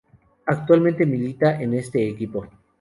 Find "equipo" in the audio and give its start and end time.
2.09-2.47